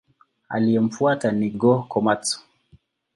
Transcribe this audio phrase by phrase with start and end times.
[0.49, 2.41] Aliyemfuata ni Go-Komatsu.